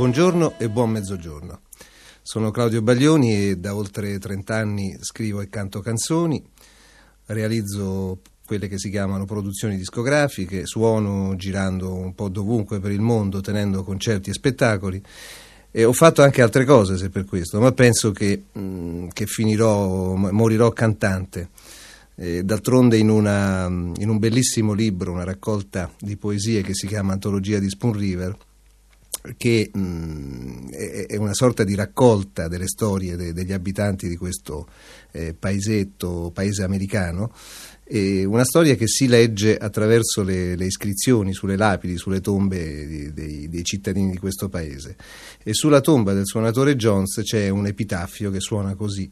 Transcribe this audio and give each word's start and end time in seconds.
Buongiorno 0.00 0.54
e 0.56 0.70
buon 0.70 0.88
mezzogiorno. 0.92 1.60
Sono 2.22 2.50
Claudio 2.50 2.80
Baglioni 2.80 3.50
e 3.50 3.56
da 3.58 3.74
oltre 3.74 4.18
30 4.18 4.56
anni 4.56 4.96
scrivo 5.02 5.42
e 5.42 5.50
canto 5.50 5.80
canzoni, 5.80 6.42
realizzo 7.26 8.20
quelle 8.46 8.66
che 8.66 8.78
si 8.78 8.88
chiamano 8.88 9.26
produzioni 9.26 9.76
discografiche, 9.76 10.64
suono 10.64 11.36
girando 11.36 11.92
un 11.92 12.14
po' 12.14 12.30
dovunque 12.30 12.80
per 12.80 12.92
il 12.92 13.02
mondo, 13.02 13.42
tenendo 13.42 13.84
concerti 13.84 14.30
e 14.30 14.32
spettacoli. 14.32 15.02
E 15.70 15.84
ho 15.84 15.92
fatto 15.92 16.22
anche 16.22 16.40
altre 16.40 16.64
cose 16.64 16.96
se 16.96 17.10
per 17.10 17.26
questo, 17.26 17.60
ma 17.60 17.70
penso 17.72 18.10
che, 18.10 18.44
mh, 18.50 19.08
che 19.08 19.26
finirò, 19.26 20.14
morirò 20.14 20.70
cantante. 20.70 21.50
D'altronde 22.14 22.96
in, 22.96 23.10
una, 23.10 23.66
in 23.66 24.08
un 24.08 24.18
bellissimo 24.18 24.72
libro, 24.72 25.12
una 25.12 25.24
raccolta 25.24 25.90
di 25.98 26.16
poesie 26.16 26.62
che 26.62 26.72
si 26.74 26.86
chiama 26.86 27.12
Antologia 27.12 27.58
di 27.58 27.68
Spoon 27.68 27.92
River, 27.92 28.36
che 29.36 29.70
mh, 29.72 30.70
è, 30.70 31.16
una 31.16 31.34
sorta 31.34 31.64
di 31.64 31.74
raccolta 31.74 32.48
delle 32.48 32.66
storie 32.66 33.16
de, 33.16 33.32
degli 33.32 33.52
abitanti 33.52 34.08
di 34.08 34.16
questo 34.16 34.66
eh, 35.12 35.34
paesetto, 35.34 36.30
paese 36.32 36.62
americano, 36.62 37.32
e 37.84 38.24
una 38.24 38.44
storia 38.44 38.76
che 38.76 38.86
si 38.86 39.08
legge 39.08 39.56
attraverso 39.56 40.22
le, 40.22 40.54
le 40.54 40.64
iscrizioni 40.64 41.32
sulle 41.32 41.56
lapidi, 41.56 41.96
sulle 41.96 42.20
tombe 42.20 42.86
di, 42.86 43.12
dei, 43.12 43.48
dei, 43.48 43.64
cittadini 43.64 44.12
di 44.12 44.18
questo 44.18 44.48
paese. 44.48 44.96
E 45.42 45.54
sulla 45.54 45.80
tomba 45.80 46.12
del 46.12 46.26
suonatore 46.26 46.76
Jones 46.76 47.20
c'è 47.24 47.48
un 47.48 47.66
epitaffio 47.66 48.30
che 48.30 48.40
suona 48.40 48.74
così 48.74 49.10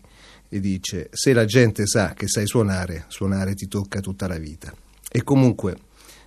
e 0.49 0.61
dice 0.61 1.09
se 1.13 1.33
la 1.33 1.45
gente 1.45 1.87
sa 1.87 2.15
che 2.15 2.29
sai 2.29 2.47
suonare, 2.47 3.05
suonare 3.09 3.55
ti 3.55 3.67
tocca 3.67 4.01
tutta 4.01 4.29
la 4.29 4.39
vita. 4.39 4.73
E 5.11 5.25
comunque 5.25 5.77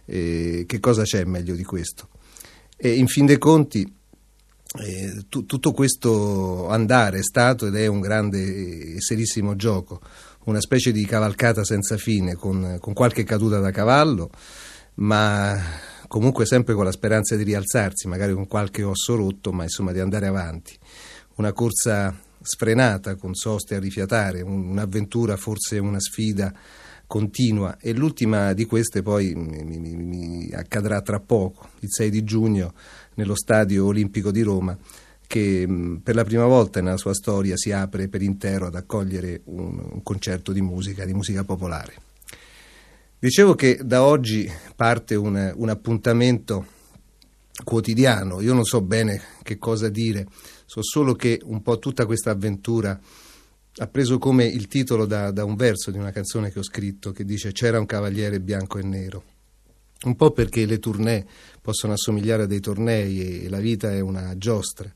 eh, 0.05 0.65
che 0.67 0.79
cosa 0.79 1.03
c'è 1.03 1.23
meglio 1.23 1.55
di 1.55 1.63
questo? 1.63 2.09
E 2.83 2.95
in 2.95 3.05
fin 3.05 3.27
dei 3.27 3.37
conti 3.37 3.81
eh, 4.79 5.25
tu, 5.29 5.45
tutto 5.45 5.71
questo 5.71 6.67
andare 6.69 7.19
è 7.19 7.23
stato 7.23 7.67
ed 7.67 7.75
è 7.75 7.85
un 7.85 7.99
grande 7.99 8.95
e 8.95 9.01
serissimo 9.01 9.55
gioco 9.55 10.01
una 10.45 10.59
specie 10.59 10.91
di 10.91 11.05
cavalcata 11.05 11.63
senza 11.63 11.97
fine, 11.97 12.33
con, 12.33 12.77
con 12.79 12.93
qualche 12.93 13.23
caduta 13.23 13.59
da 13.59 13.69
cavallo, 13.69 14.31
ma 14.95 15.55
comunque 16.07 16.45
sempre 16.47 16.73
con 16.73 16.85
la 16.85 16.91
speranza 16.91 17.35
di 17.35 17.43
rialzarsi, 17.43 18.07
magari 18.07 18.33
con 18.33 18.47
qualche 18.47 18.81
osso 18.81 19.15
rotto, 19.15 19.51
ma 19.51 19.63
insomma 19.63 19.91
di 19.91 19.99
andare 19.99 20.25
avanti. 20.25 20.75
Una 21.35 21.53
corsa 21.53 22.19
sfrenata, 22.41 23.15
con 23.15 23.35
soste 23.35 23.75
a 23.75 23.79
rifiatare, 23.79 24.41
un, 24.41 24.69
un'avventura, 24.69 25.37
forse 25.37 25.77
una 25.77 25.99
sfida 25.99 26.51
continua 27.11 27.77
e 27.77 27.91
l'ultima 27.91 28.53
di 28.53 28.63
queste 28.63 29.01
poi 29.01 29.35
mi, 29.35 29.63
mi, 29.65 29.95
mi 29.97 30.49
accadrà 30.53 31.01
tra 31.01 31.19
poco, 31.19 31.67
il 31.79 31.89
6 31.91 32.09
di 32.09 32.23
giugno, 32.23 32.73
nello 33.15 33.35
Stadio 33.35 33.87
Olimpico 33.87 34.31
di 34.31 34.41
Roma 34.41 34.77
che 35.27 35.67
per 36.01 36.15
la 36.15 36.23
prima 36.23 36.45
volta 36.45 36.81
nella 36.81 36.95
sua 36.95 37.13
storia 37.13 37.57
si 37.57 37.73
apre 37.73 38.07
per 38.07 38.21
intero 38.21 38.67
ad 38.67 38.75
accogliere 38.75 39.41
un, 39.45 39.77
un 39.91 40.03
concerto 40.03 40.53
di 40.53 40.61
musica, 40.61 41.03
di 41.03 41.13
musica 41.13 41.43
popolare. 41.43 41.95
Dicevo 43.19 43.55
che 43.55 43.81
da 43.83 44.05
oggi 44.05 44.49
parte 44.77 45.15
un, 45.15 45.53
un 45.53 45.67
appuntamento 45.67 46.65
quotidiano, 47.61 48.39
io 48.39 48.53
non 48.53 48.63
so 48.63 48.79
bene 48.81 49.21
che 49.43 49.57
cosa 49.57 49.89
dire, 49.89 50.27
so 50.65 50.81
solo 50.81 51.13
che 51.15 51.41
un 51.43 51.61
po' 51.61 51.77
tutta 51.77 52.05
questa 52.05 52.31
avventura 52.31 52.97
ha 53.77 53.87
preso 53.87 54.17
come 54.17 54.45
il 54.45 54.67
titolo 54.67 55.05
da, 55.05 55.31
da, 55.31 55.45
un 55.45 55.55
verso 55.55 55.91
di 55.91 55.97
una 55.97 56.11
canzone 56.11 56.51
che 56.51 56.59
ho 56.59 56.63
scritto 56.63 57.11
che 57.11 57.23
dice 57.23 57.51
C'era 57.51 57.79
un 57.79 57.85
cavaliere 57.85 58.39
bianco 58.41 58.77
e 58.77 58.83
nero. 58.83 59.23
Un 60.03 60.15
po' 60.15 60.31
perché 60.31 60.65
le 60.65 60.79
tournée 60.79 61.25
possono 61.61 61.93
assomigliare 61.93 62.43
a 62.43 62.47
dei 62.47 62.59
tornei 62.59 63.43
e 63.43 63.49
la 63.49 63.59
vita 63.59 63.91
è 63.91 63.99
una 63.99 64.35
giostra. 64.37 64.91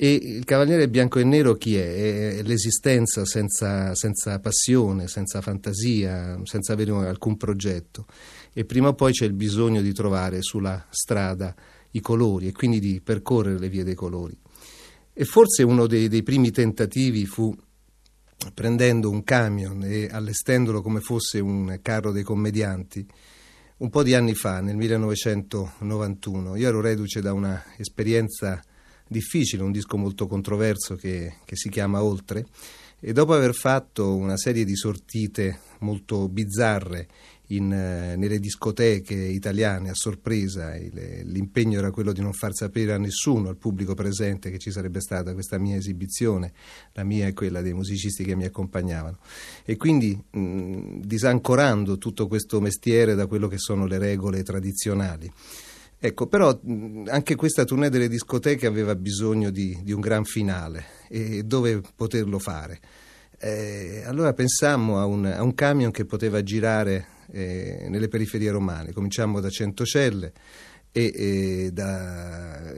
E 0.00 0.12
il 0.12 0.44
cavaliere 0.44 0.88
bianco 0.88 1.18
e 1.18 1.24
nero 1.24 1.54
chi 1.54 1.76
è? 1.76 2.36
È 2.36 2.42
l'esistenza 2.42 3.24
senza, 3.24 3.96
senza 3.96 4.38
passione, 4.38 5.08
senza 5.08 5.40
fantasia, 5.40 6.38
senza 6.44 6.72
avere 6.72 6.92
alcun 6.92 7.36
progetto. 7.36 8.06
E 8.52 8.64
prima 8.64 8.88
o 8.88 8.94
poi 8.94 9.12
c'è 9.12 9.24
il 9.24 9.32
bisogno 9.32 9.82
di 9.82 9.92
trovare 9.92 10.40
sulla 10.40 10.86
strada 10.88 11.52
i 11.90 12.00
colori 12.00 12.46
e 12.46 12.52
quindi 12.52 12.78
di 12.78 13.00
percorrere 13.02 13.58
le 13.58 13.68
vie 13.68 13.82
dei 13.82 13.94
colori. 13.94 14.38
E 15.12 15.24
forse 15.24 15.64
uno 15.64 15.88
dei, 15.88 16.06
dei 16.06 16.22
primi 16.22 16.52
tentativi 16.52 17.26
fu 17.26 17.52
prendendo 18.54 19.10
un 19.10 19.24
camion 19.24 19.82
e 19.84 20.08
allestendolo 20.10 20.80
come 20.82 21.00
fosse 21.00 21.40
un 21.40 21.78
carro 21.82 22.12
dei 22.12 22.22
commedianti, 22.22 23.06
un 23.78 23.90
po' 23.90 24.02
di 24.02 24.14
anni 24.14 24.34
fa, 24.34 24.60
nel 24.60 24.76
1991. 24.76 26.56
Io 26.56 26.68
ero 26.68 26.80
reduce 26.80 27.20
da 27.20 27.32
una 27.32 27.62
esperienza 27.76 28.62
difficile, 29.06 29.62
un 29.62 29.72
disco 29.72 29.96
molto 29.96 30.26
controverso 30.26 30.94
che, 30.94 31.36
che 31.44 31.56
si 31.56 31.68
chiama 31.68 32.02
Oltre, 32.02 32.46
e 33.00 33.12
dopo 33.12 33.32
aver 33.32 33.54
fatto 33.54 34.16
una 34.16 34.36
serie 34.36 34.64
di 34.64 34.74
sortite 34.74 35.60
molto 35.80 36.28
bizzarre 36.28 37.06
in, 37.48 37.72
eh, 37.72 38.16
nelle 38.16 38.38
discoteche 38.38 39.14
italiane 39.14 39.90
a 39.90 39.94
sorpresa, 39.94 40.76
il, 40.76 41.22
l'impegno 41.24 41.78
era 41.78 41.90
quello 41.90 42.12
di 42.12 42.20
non 42.20 42.32
far 42.32 42.54
sapere 42.54 42.92
a 42.92 42.98
nessuno, 42.98 43.48
al 43.48 43.56
pubblico 43.56 43.94
presente, 43.94 44.50
che 44.50 44.58
ci 44.58 44.70
sarebbe 44.70 45.00
stata 45.00 45.32
questa 45.32 45.58
mia 45.58 45.76
esibizione, 45.76 46.52
la 46.92 47.04
mia 47.04 47.26
e 47.26 47.32
quella 47.32 47.62
dei 47.62 47.72
musicisti 47.72 48.24
che 48.24 48.34
mi 48.34 48.44
accompagnavano. 48.44 49.18
E 49.64 49.76
quindi 49.76 50.20
mh, 50.30 51.00
disancorando 51.00 51.98
tutto 51.98 52.26
questo 52.26 52.60
mestiere 52.60 53.14
da 53.14 53.26
quello 53.26 53.48
che 53.48 53.58
sono 53.58 53.86
le 53.86 53.98
regole 53.98 54.42
tradizionali. 54.42 55.30
Ecco, 56.00 56.28
però 56.28 56.56
anche 57.06 57.34
questa 57.34 57.64
tournée 57.64 57.90
delle 57.90 58.08
discoteche 58.08 58.66
aveva 58.66 58.94
bisogno 58.94 59.50
di, 59.50 59.76
di 59.82 59.90
un 59.90 60.00
gran 60.00 60.22
finale 60.22 60.84
e 61.08 61.42
dove 61.42 61.82
poterlo 61.96 62.38
fare. 62.38 62.78
Eh, 63.36 64.02
allora 64.04 64.32
pensammo 64.32 65.00
a 65.00 65.06
un, 65.06 65.24
a 65.24 65.42
un, 65.42 65.54
camion 65.54 65.90
che 65.90 66.04
poteva 66.04 66.42
girare 66.42 67.06
eh, 67.30 67.86
nelle 67.88 68.08
periferie 68.08 68.50
romane. 68.50 68.92
Cominciamo 68.92 69.40
da 69.40 69.50
Centocelle 69.50 70.32
e, 70.92 71.12
e 71.14 71.70
da, 71.72 72.72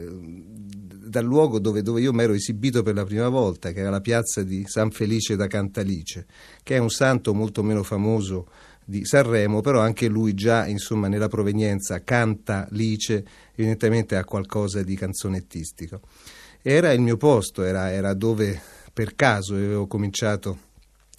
dal 1.11 1.25
luogo 1.25 1.59
dove, 1.59 1.83
dove 1.83 2.01
io 2.01 2.13
mi 2.13 2.23
ero 2.23 2.33
esibito 2.33 2.83
per 2.83 2.95
la 2.95 3.05
prima 3.05 3.29
volta, 3.29 3.73
che 3.73 3.81
era 3.81 3.91
la 3.91 4.01
piazza 4.01 4.43
di 4.43 4.65
San 4.67 4.91
Felice 4.91 5.37
da 5.37 5.47
Cantalice, 5.47 6.27
che 6.63 6.77
è 6.77 6.79
un 6.79 6.91
santo 6.91 7.35
molto 7.35 7.63
meno 7.63 7.83
famoso 7.83 8.49
di 8.85 9.05
Sanremo, 9.05 9.61
però 9.61 9.81
anche 9.81 10.09
lui 10.09 10.35
già 10.35 10.67
insomma, 10.67 11.09
nella 11.09 11.29
provenienza 11.29 12.03
canta 12.03 12.67
Lice, 12.71 13.25
evidentemente 13.55 14.17
ha 14.17 14.25
qualcosa 14.25 14.83
di 14.83 14.97
canzonettistico. 14.97 16.01
Era 16.63 16.93
il 16.93 17.01
mio 17.01 17.17
posto, 17.17 17.63
era, 17.63 17.91
era 17.93 18.15
dove 18.15 18.61
per 18.93 19.15
caso 19.15 19.55
avevo 19.55 19.87
cominciato 19.87 20.59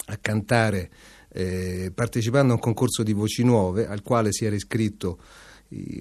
a 0.07 0.17
cantare 0.17 0.89
eh, 1.33 1.91
partecipando 1.93 2.53
a 2.53 2.55
un 2.55 2.61
concorso 2.61 3.03
di 3.03 3.13
voci 3.13 3.43
nuove 3.43 3.87
al 3.87 4.01
quale 4.01 4.31
si 4.31 4.45
era 4.45 4.55
iscritto 4.55 5.19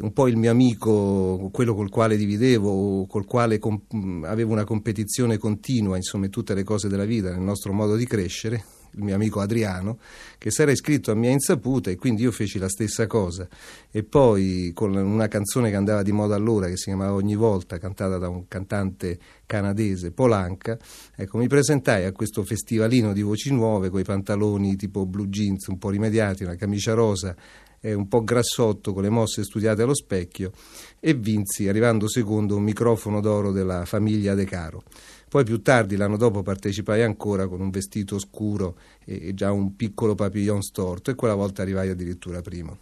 un 0.00 0.12
po' 0.12 0.26
il 0.26 0.36
mio 0.36 0.50
amico, 0.50 1.48
quello 1.52 1.74
col 1.74 1.90
quale 1.90 2.16
dividevo, 2.16 3.06
col 3.06 3.24
quale 3.24 3.60
com- 3.60 4.24
avevo 4.24 4.52
una 4.52 4.64
competizione 4.64 5.38
continua, 5.38 5.96
insomma, 5.96 6.24
in 6.24 6.32
tutte 6.32 6.54
le 6.54 6.64
cose 6.64 6.88
della 6.88 7.04
vita, 7.04 7.30
nel 7.30 7.40
nostro 7.40 7.72
modo 7.72 7.94
di 7.94 8.04
crescere, 8.04 8.64
il 8.92 9.02
mio 9.02 9.14
amico 9.14 9.40
Adriano, 9.40 9.98
che 10.38 10.50
era 10.56 10.70
iscritto 10.70 11.10
a 11.10 11.14
mia 11.14 11.30
insaputa 11.30 11.90
e 11.90 11.96
quindi 11.96 12.22
io 12.22 12.32
feci 12.32 12.58
la 12.58 12.68
stessa 12.68 13.06
cosa. 13.06 13.48
E 13.90 14.02
poi 14.02 14.72
con 14.74 14.94
una 14.94 15.28
canzone 15.28 15.70
che 15.70 15.76
andava 15.76 16.02
di 16.02 16.12
moda 16.12 16.34
allora, 16.34 16.66
che 16.66 16.76
si 16.76 16.84
chiamava 16.84 17.14
Ogni 17.14 17.34
volta, 17.34 17.78
cantata 17.78 18.18
da 18.18 18.28
un 18.28 18.48
cantante 18.48 19.18
canadese, 19.46 20.12
Polanca, 20.12 20.78
ecco, 21.14 21.38
mi 21.38 21.48
presentai 21.48 22.04
a 22.04 22.12
questo 22.12 22.44
festivalino 22.44 23.12
di 23.12 23.22
voci 23.22 23.52
nuove 23.52 23.90
con 23.90 24.00
i 24.00 24.04
pantaloni 24.04 24.76
tipo 24.76 25.06
blue 25.06 25.28
jeans 25.28 25.66
un 25.66 25.78
po' 25.78 25.90
rimediati, 25.90 26.44
una 26.44 26.56
camicia 26.56 26.94
rosa 26.94 27.34
e 27.80 27.94
un 27.94 28.08
po' 28.08 28.22
grassotto 28.22 28.92
con 28.92 29.02
le 29.02 29.08
mosse 29.08 29.42
studiate 29.42 29.82
allo 29.82 29.94
specchio 29.94 30.52
e 31.00 31.14
vinsi 31.14 31.66
arrivando 31.66 32.08
secondo 32.08 32.56
un 32.56 32.62
microfono 32.62 33.20
d'oro 33.20 33.52
della 33.52 33.86
famiglia 33.86 34.34
De 34.34 34.44
Caro. 34.44 34.82
Poi 35.30 35.44
più 35.44 35.62
tardi, 35.62 35.94
l'anno 35.94 36.16
dopo, 36.16 36.42
partecipai 36.42 37.04
ancora 37.04 37.46
con 37.46 37.60
un 37.60 37.70
vestito 37.70 38.18
scuro 38.18 38.76
e 39.04 39.32
già 39.32 39.52
un 39.52 39.76
piccolo 39.76 40.16
papillon 40.16 40.60
storto 40.60 41.12
e 41.12 41.14
quella 41.14 41.34
volta 41.34 41.62
arrivai 41.62 41.88
addirittura 41.88 42.40
primo. 42.40 42.78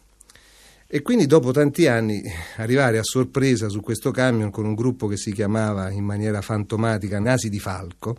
E 0.87 1.03
quindi 1.03 1.27
dopo 1.27 1.51
tanti 1.51 1.87
anni 1.89 2.23
arrivare 2.57 2.97
a 2.97 3.03
sorpresa 3.03 3.69
su 3.69 3.83
questo 3.83 4.13
camion 4.13 4.51
con 4.51 4.65
un 4.65 4.75
gruppo 4.75 5.09
che 5.09 5.19
si 5.19 5.31
chiamava 5.31 5.91
in 5.91 6.05
maniera 6.05 6.41
fantomatica 6.41 7.21
Nasi 7.21 7.51
di 7.51 7.59
Falco 7.59 8.17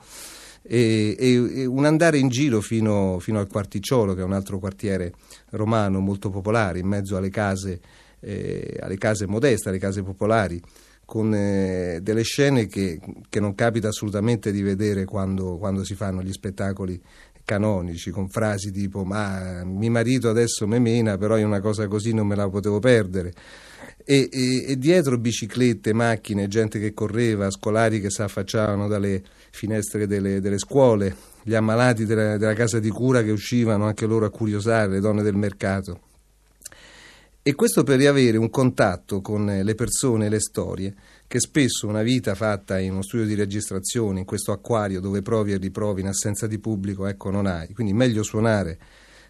e, 0.61 1.15
e, 1.17 1.61
e 1.61 1.65
un 1.65 1.85
andare 1.85 2.19
in 2.19 2.27
giro 2.27 2.61
fino, 2.61 3.17
fino, 3.17 3.39
al 3.39 3.47
Quarticciolo, 3.47 4.13
che 4.13 4.21
è 4.21 4.23
un 4.23 4.33
altro 4.33 4.59
quartiere 4.59 5.11
romano 5.49 6.01
molto 6.01 6.29
popolare, 6.29 6.77
in 6.77 6.85
mezzo 6.85 7.17
alle 7.17 7.31
case, 7.31 7.81
eh, 8.19 8.77
alle 8.79 8.99
case 8.99 9.25
modeste, 9.25 9.69
alle 9.69 9.79
case 9.79 10.03
popolari 10.03 10.61
con 11.09 11.33
eh, 11.33 12.01
delle 12.03 12.21
scene 12.21 12.67
che, 12.67 13.00
che, 13.29 13.39
non 13.39 13.56
capita 13.56 13.88
assolutamente 13.88 14.51
di 14.51 14.61
vedere 14.61 15.06
quando, 15.06 15.57
quando, 15.57 15.83
si 15.83 15.95
fanno 15.95 16.21
gli 16.21 16.31
spettacoli 16.31 17.01
canonici, 17.44 18.11
con 18.11 18.29
frasi 18.29 18.69
tipo 18.71 19.03
ma 19.03 19.63
mio 19.65 19.89
marito 19.89 20.29
adesso 20.29 20.67
me 20.67 20.77
mena, 20.77 21.17
però 21.17 21.35
io 21.35 21.47
una 21.47 21.61
cosa 21.61 21.88
così 21.88 22.13
non 22.13 22.27
me 22.27 22.35
la 22.35 22.47
potevo 22.47 22.77
perdere. 22.77 23.33
E, 24.06 24.29
e, 24.31 24.65
e 24.67 24.77
dietro 24.77 25.17
biciclette, 25.17 25.94
macchine, 25.94 26.47
gente 26.47 26.77
che 26.79 26.94
correva, 26.94 27.50
scolari 27.50 28.00
che 28.01 28.11
si 28.11 28.21
affacciavano 28.21 28.88
dalle 28.88 29.23
finestre 29.50 30.06
delle, 30.06 30.39
delle 30.39 30.59
scuole, 30.59 31.15
gli 31.41 31.56
ammalati 31.56 32.06
della, 32.06 32.38
della 32.38 32.53
casa 32.53 32.77
di 32.77 32.89
cura 32.89 33.23
che 33.23 33.31
uscivano 33.31 33.88
anche 33.88 34.06
loro 34.06 34.27
a 34.27 34.29
curiosare, 34.29 34.91
le 34.91 35.00
donne 35.00 35.23
del 35.23 35.35
mercato. 35.35 36.01
E 37.49 37.55
questo 37.55 37.81
per 37.81 37.97
riavere 37.97 38.37
un 38.37 38.51
contatto 38.51 39.21
con 39.21 39.43
le 39.47 39.73
persone 39.73 40.27
e 40.27 40.29
le 40.29 40.39
storie, 40.39 40.93
che 41.25 41.39
spesso 41.39 41.87
una 41.87 42.03
vita 42.03 42.35
fatta 42.35 42.77
in 42.77 42.91
uno 42.91 43.01
studio 43.01 43.25
di 43.25 43.33
registrazione, 43.33 44.19
in 44.19 44.25
questo 44.25 44.51
acquario 44.51 44.99
dove 44.99 45.23
provi 45.23 45.53
e 45.53 45.57
riprovi 45.57 46.01
in 46.01 46.09
assenza 46.09 46.45
di 46.45 46.59
pubblico, 46.59 47.07
ecco, 47.07 47.31
non 47.31 47.47
hai. 47.47 47.73
Quindi 47.73 47.91
meglio 47.93 48.21
suonare, 48.21 48.77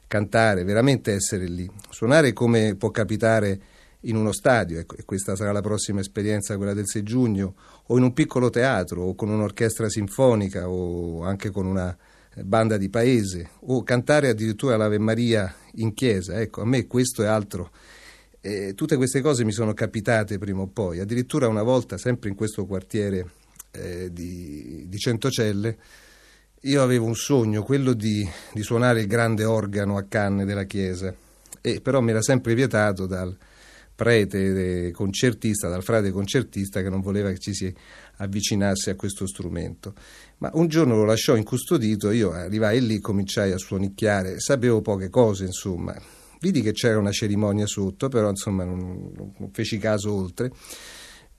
cantare, 0.06 0.66
veramente 0.66 1.13
essere 1.13 1.45
lì. 1.45 1.71
Suonare 1.89 2.33
come 2.33 2.75
può 2.75 2.92
capitare 2.92 3.62
in 4.01 4.18
uno 4.18 4.33
stadio, 4.33 4.80
ecco, 4.80 4.98
e 4.98 5.06
questa 5.06 5.38
sarà 5.38 5.54
la 5.54 5.62
prossima 5.62 6.01
esperienza, 6.01 6.57
quella 6.57 6.74
del 6.74 6.89
6 6.89 7.04
giugno, 7.04 7.56
o 7.86 7.98
in 7.98 8.04
un 8.04 8.12
piccolo 8.12 8.50
teatro, 8.50 9.04
o 9.04 9.16
con 9.16 9.30
un'orchestra 9.30 9.88
sinfonica, 9.88 10.68
o 10.68 11.24
anche 11.24 11.51
con 11.51 11.66
una 11.66 11.98
banda 12.44 12.75
di 12.75 12.89
paese, 12.89 13.51
o 13.62 13.81
cantare 13.83 14.27
addirittura 14.27 14.75
l'Ave 14.75 15.00
Maria 15.00 15.56
in 15.75 15.94
chiesa. 15.94 16.42
Ecco, 16.42 16.60
a 16.60 16.66
me 16.66 16.86
questo 16.86 17.24
è 17.24 17.25
altro 17.25 17.71
eh, 18.42 18.74
tutte 18.74 18.96
queste 18.96 19.22
cose 19.22 19.44
mi 19.44 19.52
sono 19.52 19.74
capitate 19.74 20.38
prima 20.38 20.62
o 20.62 20.68
poi, 20.68 21.00
addirittura 21.00 21.48
una 21.48 21.64
volta, 21.64 21.98
sempre 21.98 22.30
in 22.30 22.36
questo 22.36 22.66
quartiere 22.66 23.32
eh, 23.72 24.12
di, 24.12 24.86
di, 24.88 24.98
Centocelle, 24.98 25.78
io 26.62 26.82
avevo 26.82 27.06
un 27.06 27.16
sogno, 27.16 27.64
quello 27.64 27.94
di, 27.94 28.28
di, 28.54 28.64
suonare 28.64 29.02
il 29.02 29.08
grande 29.08 29.44
organo 29.44 29.98
a 29.98 30.04
canne 30.04 30.46
della 30.46 30.64
chiesa, 30.64 31.14
e 31.62 31.82
però 31.82 32.00
mi 32.02 32.12
era 32.12 32.22
sempre 32.22 32.54
vietato 32.54 33.06
dal 33.06 33.36
prete 33.94 34.92
concertista, 34.92 35.68
dal 35.68 35.84
frate 35.84 36.12
concertista 36.12 36.82
che 36.82 36.90
non 36.90 37.02
voleva 37.02 37.32
che 37.32 37.40
ci 37.40 37.54
si 37.54 37.74
avvicinasse 38.18 38.92
a 38.92 38.96
questo 38.96 39.28
strumento. 39.28 39.94
Ma 40.38 40.50
un 40.54 40.68
giorno 40.68 40.96
lo 40.96 41.04
lasciò 41.04 41.36
incustodito, 41.36 42.10
io 42.12 42.32
arrivai 42.32 42.86
lì, 42.86 43.02
cominciai 43.02 43.52
a 43.52 43.58
suonicchiare, 43.58 44.40
sapevo 44.40 44.82
poche 44.82 45.10
cose, 45.10 45.44
insomma, 45.44 45.94
Vidi 46.40 46.62
che 46.62 46.72
c'era 46.72 46.98
una 46.98 47.12
cerimonia 47.12 47.66
sotto, 47.66 48.08
però 48.10 48.30
insomma 48.30 48.64
non, 48.64 49.12
non 49.38 49.50
feci 49.52 49.78
caso 49.78 50.14
oltre. 50.14 50.52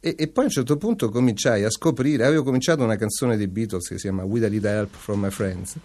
E, 0.02 0.14
e, 0.18 0.28
poi 0.28 0.44
a 0.44 0.46
un 0.46 0.52
certo 0.52 0.76
punto 0.78 1.10
cominciai 1.10 1.62
a 1.64 1.70
scoprire, 1.70 2.24
avevo 2.24 2.42
cominciato 2.42 2.82
una 2.82 2.96
canzone 2.96 3.36
dei 3.36 3.48
Beatles 3.48 3.86
che 3.86 3.96
si 3.96 4.02
chiama 4.02 4.24
With 4.24 4.44
a 4.44 4.48
Little 4.48 4.70
Help 4.70 4.94
from 4.96 5.20
My 5.20 5.30
Friends 5.30 5.76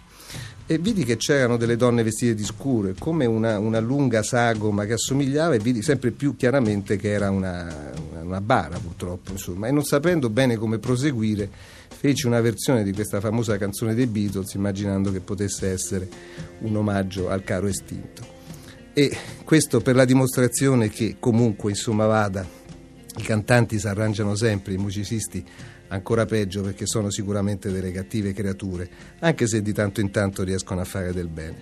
e 0.68 0.78
vidi 0.78 1.04
che 1.04 1.16
c'erano 1.16 1.56
delle 1.56 1.76
donne 1.76 2.02
vestite 2.02 2.34
di 2.34 2.44
scuro, 2.44 2.92
come 2.98 3.24
una, 3.24 3.58
una 3.58 3.78
lunga 3.78 4.22
sagoma 4.22 4.84
che 4.84 4.94
assomigliava 4.94 5.54
e 5.54 5.58
vidi 5.58 5.80
sempre 5.80 6.10
più 6.10 6.34
chiaramente 6.34 6.96
che 6.96 7.10
era 7.10 7.30
una, 7.30 7.92
una 8.22 8.40
bara 8.40 8.76
purtroppo, 8.78 9.30
insomma, 9.30 9.68
e 9.68 9.70
non 9.70 9.84
sapendo 9.84 10.28
bene 10.28 10.56
come 10.56 10.78
proseguire 10.78 11.48
feci 11.88 12.26
una 12.26 12.40
versione 12.40 12.82
di 12.82 12.92
questa 12.92 13.20
famosa 13.20 13.56
canzone 13.58 13.94
dei 13.94 14.06
Beatles 14.06 14.54
immaginando 14.54 15.12
che 15.12 15.20
potesse 15.20 15.70
essere 15.70 16.08
un 16.60 16.74
omaggio 16.74 17.28
al 17.28 17.44
caro 17.44 17.68
estinto. 17.68 18.35
E 18.98 19.14
questo 19.44 19.82
per 19.82 19.94
la 19.94 20.06
dimostrazione 20.06 20.88
che 20.88 21.16
comunque 21.20 21.68
insomma 21.68 22.06
vada, 22.06 22.48
i 23.18 23.22
cantanti 23.22 23.78
si 23.78 23.86
arrangiano 23.86 24.34
sempre, 24.34 24.72
i 24.72 24.78
musicisti 24.78 25.44
ancora 25.88 26.24
peggio 26.24 26.62
perché 26.62 26.86
sono 26.86 27.10
sicuramente 27.10 27.70
delle 27.70 27.92
cattive 27.92 28.32
creature, 28.32 28.88
anche 29.18 29.46
se 29.46 29.60
di 29.60 29.74
tanto 29.74 30.00
in 30.00 30.10
tanto 30.10 30.44
riescono 30.44 30.80
a 30.80 30.84
fare 30.84 31.12
del 31.12 31.28
bene. 31.28 31.60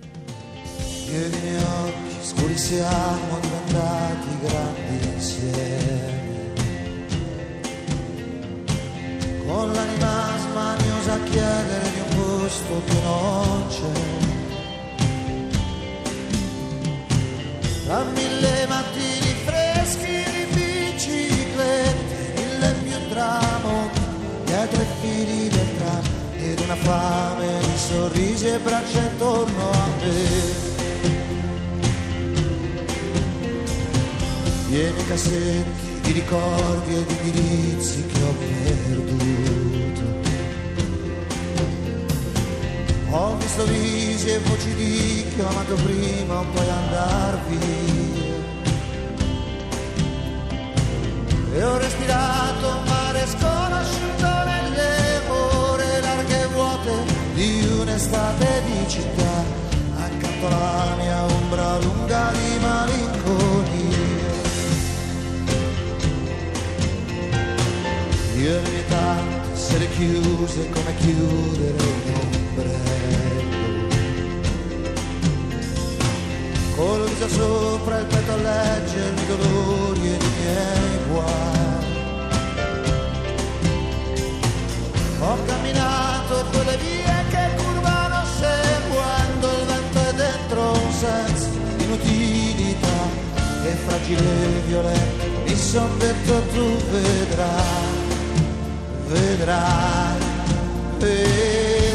Io 1.10 1.26
i 1.26 1.31
miei 1.42 1.56
occhi 1.56 2.14
scuri 2.22 2.56
siamo 2.56 3.40
diventati 3.40 4.28
grandi 4.40 5.06
insieme, 5.14 6.52
con 9.44 9.72
l'anima 9.72 10.38
smaniosa 10.38 11.14
a 11.14 11.22
chiedere 11.25 11.90
di 11.90 11.98
un 11.98 12.14
posto 12.14 12.82
che 12.86 13.00
non 13.02 13.66
c'è 13.70 14.13
tra 17.84 18.02
mille 18.04 18.66
mattini 18.66 19.34
freschi 19.44 20.25
di 20.32 20.44
biciclette, 20.54 22.32
mille 22.34 22.75
più 22.82 23.08
tramonti, 23.10 24.00
dietro 24.44 24.82
i 24.82 24.86
fili 25.00 25.48
del 25.48 25.76
tram, 25.76 26.02
ed 26.38 26.58
una 26.60 26.76
fame 26.76 27.58
di 27.60 27.76
sorrisi 27.76 28.46
e 28.46 28.58
braccia 28.58 29.00
intorno 29.00 29.70
a 29.70 29.86
me. 30.00 30.72
Pieni 34.69 35.06
cassetti 35.06 36.00
di 36.02 36.12
ricordi 36.12 36.94
e 36.94 37.04
di 37.04 37.16
indirizzi 37.22 38.06
che 38.06 38.22
ho 38.22 38.34
Visi 43.62 44.31
e 44.31 44.41
voci 44.41 44.75
di 44.75 45.25
chi 45.33 45.41
ho 45.41 45.49
amato 45.49 45.75
prima 45.77 46.41
o 46.41 46.44
poi 46.53 46.69
andar 46.69 47.39
via. 47.46 48.34
E 51.53 51.63
ho 51.63 51.79
respirato 51.79 52.67
un 52.67 52.82
mare 52.84 53.27
sconosciuto 53.27 54.27
nelle 54.44 55.20
ore 55.29 56.01
larghe 56.01 56.43
e 56.43 56.46
vuote 56.49 56.91
di 57.34 57.65
un'estate 57.81 58.63
di 58.67 58.89
città. 58.89 59.44
Accanto 59.99 60.46
alla 60.46 60.96
mia 60.99 61.23
ombra 61.23 61.79
lunga 61.79 62.32
di 62.32 62.58
malinconia. 62.61 64.03
Io 68.37 68.51
e 68.51 68.63
le 68.63 68.69
mie 68.69 68.87
tante 68.89 69.56
sere 69.56 69.89
chiuse 69.91 70.69
come 70.70 70.94
chiudere 70.96 71.94
viso 77.26 77.28
sopra 77.28 77.98
il 77.98 78.06
petto 78.06 78.32
a 78.32 78.36
leggermi 78.36 79.22
i 79.22 79.26
dolori 79.26 80.00
e 80.00 80.14
i 80.14 80.31
miei 80.40 80.98
guai. 81.08 81.62
Ho 85.20 85.38
camminato 85.46 86.44
quelle 86.52 86.76
vie 86.76 87.24
che 87.31 87.50
curvano 87.56 88.24
seguendo 88.38 89.46
il 89.46 89.66
vento 89.66 89.98
e 90.08 90.14
dentro 90.14 90.72
un 90.72 90.93
senso 90.93 91.48
di 91.76 91.84
inutilità 91.84 93.22
e 93.64 93.70
fragile 93.86 94.62
violento 94.66 95.24
mi 95.46 95.56
son 95.56 95.98
detto 95.98 96.43
tu 96.52 96.76
vedrai, 96.90 97.54
vedrai, 99.08 100.19
vedrai. 100.98 101.94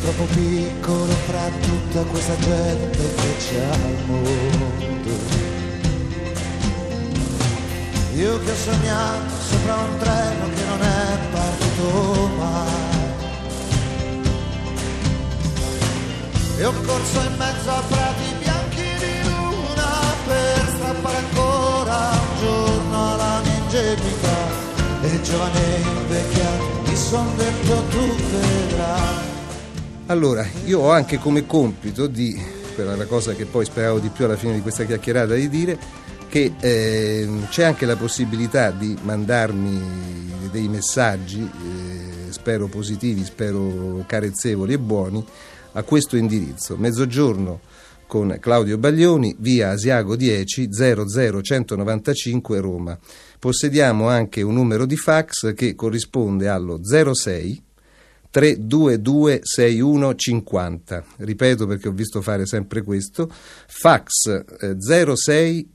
Troppo 0.00 0.24
piccolo 0.34 1.12
fra 1.26 1.48
tutta 1.60 2.02
questa 2.02 2.36
gente 2.38 2.98
che 2.98 3.36
c'è 3.38 3.62
al 3.62 3.96
mondo. 4.06 5.10
Io 8.14 8.38
che 8.40 8.50
ho 8.50 8.54
sognato 8.56 9.34
sopra 9.48 9.76
un 9.76 9.98
treno 9.98 10.48
che 10.54 10.64
non 10.66 10.82
è 10.82 11.18
partito 11.32 12.30
mai. 12.36 12.88
E 16.58 16.64
ho 16.64 16.72
corso 16.84 17.20
in 17.20 17.36
mezzo 17.38 17.70
a 17.70 17.82
prati 17.88 18.34
bianchi 18.38 18.82
di 18.98 19.28
luna 19.30 19.88
per 20.26 20.72
strappare 20.76 21.16
ancora 21.16 22.10
un 22.10 22.38
giorno 22.38 23.12
alla 23.14 23.40
mia 23.42 23.54
ingenuità. 23.54 24.68
E 25.02 25.22
giovane 25.22 25.76
invecchiato 25.82 26.82
mi 26.84 26.96
son 26.96 27.36
detto 27.36 27.82
tu 27.88 28.14
vedrai. 28.30 29.29
Allora, 30.10 30.44
io 30.64 30.80
ho 30.80 30.90
anche 30.90 31.18
come 31.18 31.46
compito 31.46 32.08
di, 32.08 32.36
quella 32.74 32.94
è 32.94 32.96
la 32.96 33.06
cosa 33.06 33.32
che 33.34 33.46
poi 33.46 33.64
speravo 33.64 34.00
di 34.00 34.08
più 34.08 34.24
alla 34.24 34.34
fine 34.34 34.54
di 34.54 34.60
questa 34.60 34.82
chiacchierata 34.82 35.34
di 35.34 35.48
dire, 35.48 35.78
che 36.28 36.54
eh, 36.58 37.28
c'è 37.48 37.62
anche 37.62 37.86
la 37.86 37.94
possibilità 37.94 38.72
di 38.72 38.98
mandarmi 39.02 40.50
dei 40.50 40.66
messaggi, 40.66 41.48
eh, 41.48 42.32
spero 42.32 42.66
positivi, 42.66 43.22
spero 43.22 44.02
carezzevoli 44.04 44.72
e 44.72 44.78
buoni, 44.80 45.24
a 45.74 45.82
questo 45.84 46.16
indirizzo. 46.16 46.76
Mezzogiorno 46.76 47.60
con 48.08 48.36
Claudio 48.40 48.78
Baglioni, 48.78 49.36
via 49.38 49.70
Asiago 49.70 50.16
10 50.16 50.70
00195 50.72 52.58
Roma. 52.58 52.98
Possediamo 53.38 54.08
anche 54.08 54.42
un 54.42 54.54
numero 54.54 54.86
di 54.86 54.96
fax 54.96 55.54
che 55.54 55.76
corrisponde 55.76 56.48
allo 56.48 56.80
06 56.82 57.68
322 58.30 59.40
6150. 59.42 61.04
Ripeto 61.16 61.66
perché 61.66 61.88
ho 61.88 61.92
visto 61.92 62.22
fare 62.22 62.46
sempre 62.46 62.82
questo. 62.82 63.28
Fax 63.30 64.44
eh, 64.60 64.76
06 64.78 65.68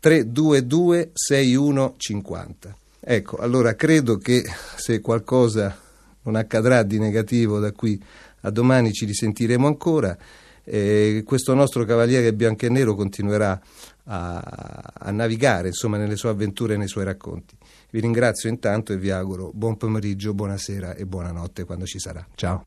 322 0.00 1.10
6150. 1.12 2.76
Ecco, 3.00 3.36
allora 3.36 3.74
credo 3.74 4.18
che 4.18 4.44
se 4.76 5.00
qualcosa 5.00 5.78
non 6.22 6.34
accadrà 6.34 6.82
di 6.82 6.98
negativo 6.98 7.58
da 7.60 7.72
qui 7.72 8.02
a 8.40 8.50
domani 8.50 8.92
ci 8.92 9.04
risentiremo 9.04 9.66
ancora. 9.66 10.16
Eh, 10.64 11.22
questo 11.24 11.54
nostro 11.54 11.84
cavaliere 11.84 12.34
bianco 12.34 12.66
e 12.66 12.68
nero 12.68 12.96
continuerà 12.96 13.60
a, 14.04 14.92
a 14.92 15.10
navigare 15.12 15.68
insomma, 15.68 15.96
nelle 15.96 16.16
sue 16.16 16.30
avventure 16.30 16.74
e 16.74 16.76
nei 16.76 16.88
suoi 16.88 17.04
racconti. 17.04 17.56
Vi 17.96 18.02
ringrazio 18.02 18.50
intanto 18.50 18.92
e 18.92 18.98
vi 18.98 19.10
auguro 19.10 19.50
buon 19.54 19.78
pomeriggio, 19.78 20.34
buonasera 20.34 20.96
e 20.96 21.06
buonanotte 21.06 21.64
quando 21.64 21.86
ci 21.86 21.98
sarà. 21.98 22.22
Ciao. 22.34 22.66